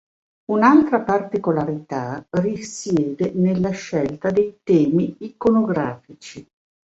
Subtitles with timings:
[0.45, 6.43] Un'altra particolarità risiede nella scelta dei temi iconografici.